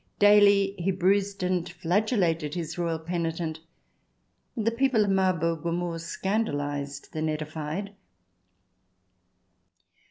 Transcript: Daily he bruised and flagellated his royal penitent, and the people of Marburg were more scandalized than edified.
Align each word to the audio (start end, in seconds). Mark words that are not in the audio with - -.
Daily 0.17 0.73
he 0.79 0.89
bruised 0.89 1.43
and 1.43 1.69
flagellated 1.69 2.55
his 2.55 2.75
royal 2.75 2.97
penitent, 2.97 3.59
and 4.55 4.65
the 4.65 4.71
people 4.71 5.03
of 5.03 5.11
Marburg 5.11 5.63
were 5.63 5.71
more 5.71 5.99
scandalized 5.99 7.13
than 7.13 7.29
edified. 7.29 7.93